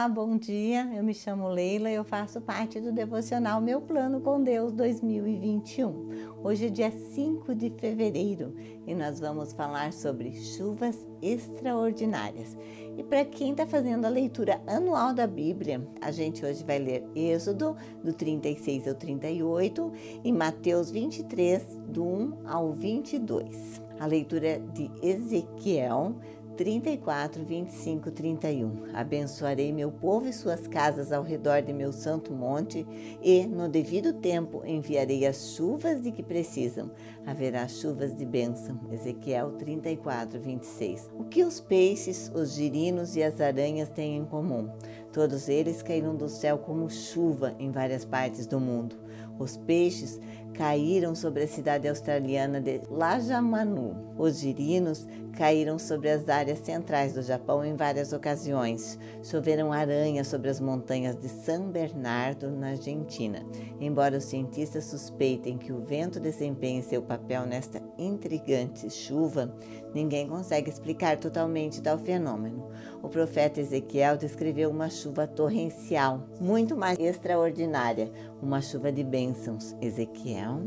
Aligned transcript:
Olá, 0.00 0.08
bom 0.08 0.38
dia. 0.38 0.90
Eu 0.94 1.04
me 1.04 1.12
chamo 1.12 1.46
Leila 1.46 1.90
e 1.90 1.94
eu 1.94 2.04
faço 2.04 2.40
parte 2.40 2.80
do 2.80 2.90
devocional 2.90 3.60
Meu 3.60 3.82
Plano 3.82 4.22
com 4.22 4.42
Deus 4.42 4.72
2021. 4.72 6.38
Hoje 6.42 6.68
é 6.68 6.70
dia 6.70 6.90
5 6.90 7.54
de 7.54 7.68
fevereiro 7.68 8.54
e 8.86 8.94
nós 8.94 9.20
vamos 9.20 9.52
falar 9.52 9.92
sobre 9.92 10.32
chuvas 10.32 11.06
extraordinárias. 11.20 12.56
E 12.96 13.04
para 13.04 13.26
quem 13.26 13.50
está 13.50 13.66
fazendo 13.66 14.06
a 14.06 14.08
leitura 14.08 14.62
anual 14.66 15.12
da 15.12 15.26
Bíblia, 15.26 15.86
a 16.00 16.10
gente 16.10 16.46
hoje 16.46 16.64
vai 16.64 16.78
ler 16.78 17.04
Êxodo, 17.14 17.76
do 18.02 18.14
36 18.14 18.88
ao 18.88 18.94
38, 18.94 19.92
e 20.24 20.32
Mateus 20.32 20.90
23, 20.90 21.78
do 21.88 22.02
1 22.02 22.38
ao 22.46 22.72
22. 22.72 23.82
A 24.00 24.06
leitura 24.06 24.58
de 24.72 24.90
Ezequiel 25.02 26.16
34, 26.60 27.42
25, 27.42 28.10
31. 28.10 28.90
Abençoarei 28.92 29.72
meu 29.72 29.90
povo 29.90 30.28
e 30.28 30.32
suas 30.34 30.66
casas 30.66 31.10
ao 31.10 31.22
redor 31.22 31.62
de 31.62 31.72
meu 31.72 31.90
santo 31.90 32.34
monte, 32.34 32.86
e, 33.22 33.46
no 33.46 33.66
devido 33.66 34.12
tempo, 34.12 34.60
enviarei 34.66 35.26
as 35.26 35.54
chuvas 35.54 36.02
de 36.02 36.12
que 36.12 36.22
precisam. 36.22 36.90
Haverá 37.24 37.66
chuvas 37.66 38.14
de 38.14 38.26
bênção. 38.26 38.78
Ezequiel 38.92 39.52
34, 39.52 40.38
26. 40.38 41.08
O 41.18 41.24
que 41.24 41.44
os 41.44 41.60
peixes, 41.60 42.30
os 42.34 42.52
girinos 42.52 43.16
e 43.16 43.22
as 43.22 43.40
aranhas 43.40 43.88
têm 43.88 44.18
em 44.18 44.26
comum? 44.26 44.68
Todos 45.14 45.48
eles 45.48 45.82
caíram 45.82 46.14
do 46.14 46.28
céu 46.28 46.58
como 46.58 46.90
chuva 46.90 47.54
em 47.58 47.70
várias 47.70 48.04
partes 48.04 48.46
do 48.46 48.60
mundo. 48.60 48.96
Os 49.40 49.56
peixes 49.56 50.20
caíram 50.52 51.14
sobre 51.14 51.44
a 51.44 51.48
cidade 51.48 51.88
australiana 51.88 52.60
de 52.60 52.82
Lajamanu. 52.90 53.96
Os 54.18 54.38
girinos 54.38 55.08
caíram 55.32 55.78
sobre 55.78 56.10
as 56.10 56.28
áreas 56.28 56.58
centrais 56.58 57.14
do 57.14 57.22
Japão 57.22 57.64
em 57.64 57.74
várias 57.74 58.12
ocasiões. 58.12 58.98
Choveram 59.22 59.72
aranhas 59.72 60.26
sobre 60.26 60.50
as 60.50 60.60
montanhas 60.60 61.16
de 61.16 61.30
San 61.30 61.70
Bernardo, 61.70 62.50
na 62.50 62.70
Argentina. 62.70 63.42
Embora 63.80 64.18
os 64.18 64.24
cientistas 64.24 64.84
suspeitem 64.84 65.56
que 65.56 65.72
o 65.72 65.80
vento 65.80 66.20
desempenhe 66.20 66.82
seu 66.82 67.00
papel 67.00 67.46
nesta 67.46 67.80
intrigante 67.96 68.90
chuva, 68.90 69.54
ninguém 69.94 70.28
consegue 70.28 70.68
explicar 70.68 71.16
totalmente 71.16 71.80
tal 71.80 71.96
fenômeno. 71.96 72.68
O 73.02 73.08
profeta 73.08 73.60
Ezequiel 73.60 74.18
descreveu 74.18 74.68
uma 74.68 74.90
chuva 74.90 75.26
torrencial, 75.26 76.28
muito 76.38 76.76
mais 76.76 76.98
extraordinária, 76.98 78.12
uma 78.42 78.60
chuva 78.60 78.92
de 78.92 79.02
bênçãos. 79.30 79.76
Ezequiel 79.80 80.60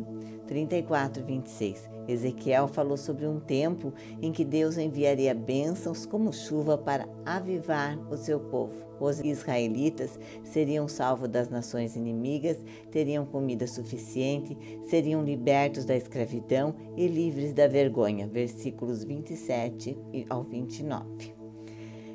34, 0.48 1.24
26. 1.24 1.90
Ezequiel 2.08 2.68
falou 2.68 2.98
sobre 2.98 3.26
um 3.26 3.40
tempo 3.40 3.94
em 4.22 4.32
que 4.32 4.44
Deus 4.44 4.78
enviaria 4.78 5.34
bênçãos 5.34 6.06
como 6.06 6.34
chuva 6.34 6.78
para 6.78 7.08
avivar 7.26 7.98
o 8.12 8.18
seu 8.18 8.40
povo. 8.40 8.74
Os 9.00 9.20
israelitas 9.20 10.20
seriam 10.44 10.88
salvos 10.88 11.30
das 11.30 11.50
nações 11.50 11.96
inimigas, 11.96 12.58
teriam 12.92 13.26
comida 13.26 13.68
suficiente, 13.68 14.58
seriam 14.84 15.24
libertos 15.24 15.86
da 15.86 15.96
escravidão 15.96 16.76
e 16.96 17.08
livres 17.08 17.54
da 17.54 17.68
vergonha. 17.68 18.28
Versículos 18.28 19.04
27 19.04 19.98
ao 20.30 20.44
29. 20.44 21.43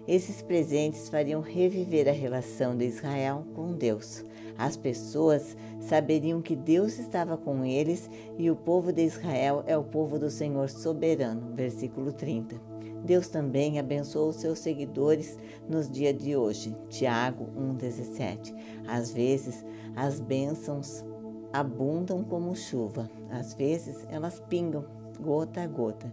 Esses 0.09 0.41
presentes 0.41 1.11
fariam 1.11 1.43
reviver 1.43 2.09
a 2.09 2.13
relação 2.13 2.75
de 2.75 2.87
Israel 2.87 3.45
com 3.55 3.75
Deus. 3.75 4.25
As 4.57 4.75
pessoas 4.75 5.55
saberiam 5.81 6.41
que 6.41 6.57
Deus 6.57 6.99
estava 6.99 7.37
com 7.37 7.63
eles 7.63 8.09
e 8.39 8.51
o 8.51 8.57
povo 8.57 8.91
de 8.91 9.03
Israel 9.03 9.63
é 9.67 9.77
o 9.77 9.85
povo 9.85 10.19
do 10.19 10.31
Senhor 10.31 10.71
soberano. 10.71 11.55
Versículo 11.55 12.11
30. 12.11 12.59
Deus 13.05 13.29
também 13.29 13.79
abençoou 13.79 14.33
seus 14.33 14.61
seguidores 14.61 15.39
nos 15.69 15.91
dias 15.91 16.17
de 16.17 16.35
hoje. 16.35 16.75
Tiago 16.89 17.47
1,17. 17.55 18.55
Às 18.87 19.13
vezes, 19.13 19.63
as 19.95 20.21
bênçãos 20.21 21.05
abundam 21.53 22.25
como 22.25 22.57
chuva, 22.57 23.11
às 23.31 23.53
vezes, 23.53 24.07
elas 24.11 24.41
pingam 24.49 24.87
gota 25.21 25.63
a 25.63 25.67
gota. 25.67 26.11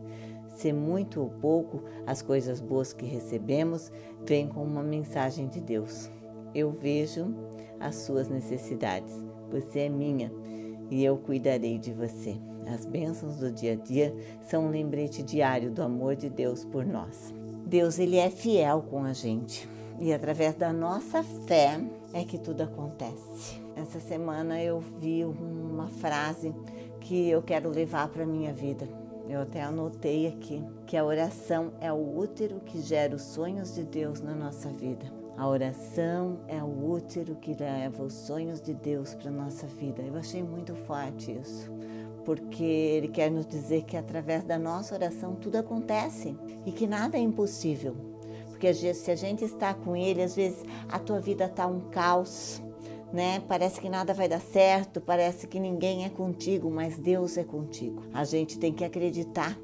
Se 0.56 0.72
muito 0.72 1.20
ou 1.20 1.30
pouco, 1.30 1.84
as 2.08 2.22
coisas 2.22 2.62
boas 2.62 2.94
que 2.94 3.06
recebemos 3.06 3.92
vêm 4.26 4.48
com 4.48 4.64
uma 4.64 4.82
mensagem 4.82 5.48
de 5.48 5.60
Deus. 5.60 6.10
Eu 6.54 6.72
vejo 6.72 7.36
as 7.78 7.96
suas 7.96 8.30
necessidades. 8.30 9.14
Você 9.52 9.80
é 9.80 9.90
minha 9.90 10.32
e 10.90 11.04
eu 11.04 11.18
cuidarei 11.18 11.78
de 11.78 11.92
você. 11.92 12.38
As 12.74 12.86
bênçãos 12.86 13.36
do 13.36 13.52
dia 13.52 13.74
a 13.74 13.76
dia 13.76 14.16
são 14.42 14.68
um 14.68 14.70
lembrete 14.70 15.22
diário 15.22 15.70
do 15.70 15.84
amor 15.84 16.16
de 16.16 16.30
Deus 16.30 16.64
por 16.64 16.86
nós. 16.86 17.34
Deus 17.66 18.00
ele 18.00 18.16
é 18.16 18.30
fiel 18.30 18.82
com 18.90 19.04
a 19.04 19.12
gente 19.12 19.70
e 20.00 20.14
através 20.14 20.56
da 20.56 20.72
nossa 20.72 21.22
fé 21.22 21.82
é 22.14 22.24
que 22.24 22.38
tudo 22.38 22.64
acontece. 22.64 23.60
Essa 23.76 24.00
semana 24.00 24.64
eu 24.64 24.80
vi 25.02 25.26
uma 25.26 25.90
frase 25.90 26.56
que 27.02 27.30
eu 27.30 27.42
quero 27.44 27.70
levar 27.70 28.08
para 28.08 28.26
minha 28.26 28.54
vida 28.54 28.88
eu 29.28 29.42
até 29.42 29.62
anotei 29.62 30.28
aqui 30.28 30.64
que 30.86 30.96
a 30.96 31.04
oração 31.04 31.74
é 31.80 31.92
o 31.92 32.18
útero 32.18 32.60
que 32.60 32.82
gera 32.82 33.16
os 33.16 33.24
sonhos 33.24 33.74
de 33.74 33.84
Deus 33.84 34.22
na 34.22 34.36
nossa 34.36 34.70
vida. 34.70 35.06
A 35.38 35.48
oração 35.48 36.40
é 36.48 36.64
o 36.64 36.92
útero 36.92 37.36
que 37.36 37.54
leva 37.54 38.04
os 38.04 38.14
sonhos 38.14 38.62
de 38.62 38.74
Deus 38.74 39.14
para 39.14 39.30
nossa 39.30 39.68
vida. 39.68 40.02
Eu 40.02 40.16
achei 40.16 40.42
muito 40.42 40.74
forte 40.76 41.32
isso, 41.32 41.70
porque 42.24 42.64
ele 42.64 43.10
quer 43.10 43.30
nos 43.30 43.46
dizer 43.46 43.84
que 43.84 43.98
através 43.98 44.46
da 44.46 44.58
nossa 44.58 44.96
oração 44.96 45.36
tudo 45.36 45.58
acontece 45.58 46.38
e 46.66 46.72
que 46.72 46.88
nada 46.88 47.18
é 47.18 47.20
impossível. 47.20 47.96
Porque 48.48 48.74
se 48.74 49.12
a 49.12 49.16
gente 49.16 49.44
está 49.44 49.74
com 49.74 49.96
ele, 49.98 50.24
às 50.24 50.36
vezes 50.36 50.64
a 50.88 50.98
tua 50.98 51.20
vida 51.20 51.46
está 51.46 51.68
um 51.68 51.82
caos, 51.90 52.64
né? 53.12 53.42
Parece 53.48 53.80
que 53.80 53.90
nada 53.90 54.14
vai 54.14 54.28
dar 54.28 54.42
certo, 54.42 55.00
parece 55.00 55.48
que 55.48 55.60
ninguém 55.60 56.06
é 56.06 56.10
contigo, 56.10 56.70
mas 56.70 56.98
Deus 56.98 57.38
é 57.38 57.44
contigo. 57.44 58.04
A 58.14 58.24
gente 58.24 58.60
tem 58.60 58.74
que 58.74 58.84
acreditar, 58.84 59.58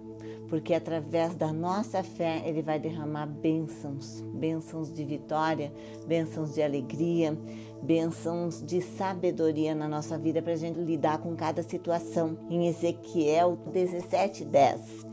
porque 0.47 0.73
através 0.73 1.35
da 1.35 1.51
nossa 1.51 2.03
fé 2.03 2.41
ele 2.45 2.61
vai 2.61 2.79
derramar 2.79 3.25
bênçãos, 3.25 4.21
bênçãos 4.33 4.93
de 4.93 5.03
vitória, 5.03 5.73
bênçãos 6.05 6.53
de 6.53 6.61
alegria, 6.61 7.37
bênçãos 7.81 8.61
de 8.61 8.81
sabedoria 8.81 9.73
na 9.73 9.87
nossa 9.87 10.17
vida 10.17 10.41
para 10.41 10.53
a 10.53 10.57
gente 10.57 10.79
lidar 10.79 11.17
com 11.19 11.35
cada 11.35 11.63
situação. 11.63 12.37
Em 12.49 12.67
Ezequiel 12.67 13.57
17:10 13.71 15.05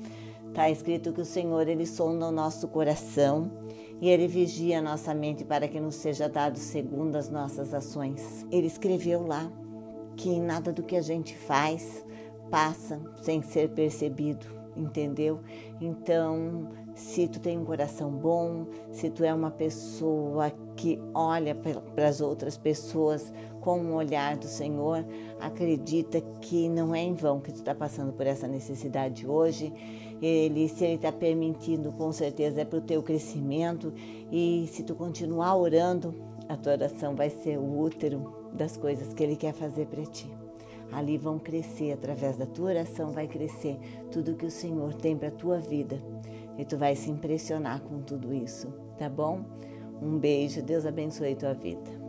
está 0.48 0.68
escrito 0.68 1.12
que 1.12 1.20
o 1.20 1.24
Senhor 1.24 1.68
ele 1.68 1.86
sonda 1.86 2.26
o 2.26 2.32
nosso 2.32 2.66
coração 2.68 3.50
e 4.00 4.08
Ele 4.08 4.28
vigia 4.28 4.80
nossa 4.80 5.12
mente 5.14 5.44
para 5.44 5.68
que 5.68 5.80
nos 5.80 5.96
seja 5.96 6.28
dado 6.28 6.58
segundo 6.58 7.16
as 7.16 7.28
nossas 7.28 7.74
ações. 7.74 8.46
Ele 8.50 8.66
escreveu 8.66 9.26
lá 9.26 9.50
que 10.16 10.38
nada 10.40 10.72
do 10.72 10.82
que 10.82 10.96
a 10.96 11.02
gente 11.02 11.36
faz 11.36 12.04
passa 12.50 13.00
sem 13.22 13.42
ser 13.42 13.70
percebido, 13.70 14.46
entendeu? 14.76 15.40
Então, 15.80 16.68
se 16.98 17.28
tu 17.28 17.38
tem 17.38 17.56
um 17.56 17.64
coração 17.64 18.10
bom, 18.10 18.66
se 18.90 19.08
tu 19.08 19.22
é 19.22 19.32
uma 19.32 19.52
pessoa 19.52 20.50
que 20.74 21.00
olha 21.14 21.54
para 21.54 22.08
as 22.08 22.20
outras 22.20 22.58
pessoas 22.58 23.32
com 23.60 23.80
o 23.80 23.94
olhar 23.94 24.36
do 24.36 24.46
Senhor, 24.46 25.04
acredita 25.40 26.20
que 26.40 26.68
não 26.68 26.92
é 26.92 27.00
em 27.00 27.14
vão 27.14 27.40
que 27.40 27.52
tu 27.52 27.58
está 27.58 27.72
passando 27.72 28.12
por 28.12 28.26
essa 28.26 28.48
necessidade 28.48 29.26
hoje. 29.28 29.72
Ele, 30.20 30.68
se 30.68 30.84
Ele 30.84 30.94
está 30.94 31.12
permitindo, 31.12 31.92
com 31.92 32.10
certeza 32.10 32.62
é 32.62 32.64
para 32.64 32.80
o 32.80 32.82
teu 32.82 33.00
crescimento. 33.00 33.92
E 34.32 34.68
se 34.72 34.82
tu 34.82 34.96
continuar 34.96 35.56
orando, 35.56 36.12
a 36.48 36.56
tua 36.56 36.72
oração 36.72 37.14
vai 37.14 37.30
ser 37.30 37.58
o 37.58 37.80
útero 37.80 38.50
das 38.52 38.76
coisas 38.76 39.14
que 39.14 39.22
Ele 39.22 39.36
quer 39.36 39.52
fazer 39.52 39.86
para 39.86 40.04
ti. 40.04 40.28
Ali 40.90 41.16
vão 41.16 41.38
crescer, 41.38 41.92
através 41.92 42.36
da 42.36 42.46
tua 42.46 42.70
oração 42.70 43.12
vai 43.12 43.28
crescer 43.28 43.78
tudo 44.10 44.34
que 44.34 44.46
o 44.46 44.50
Senhor 44.50 44.94
tem 44.94 45.16
para 45.16 45.30
tua 45.30 45.60
vida. 45.60 46.02
E 46.58 46.64
tu 46.64 46.76
vai 46.76 46.94
se 46.96 47.10
impressionar 47.10 47.80
com 47.80 48.02
tudo 48.02 48.34
isso, 48.34 48.68
tá 48.98 49.08
bom? 49.08 49.44
Um 50.02 50.18
beijo, 50.18 50.60
Deus 50.60 50.84
abençoe 50.84 51.36
tua 51.36 51.54
vida. 51.54 51.98